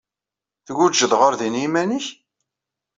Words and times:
Tgujjeḍ 0.65 1.11
ɣer 1.15 1.33
din 1.39 1.55
i 1.59 1.61
yiman-nnek? 1.63 2.05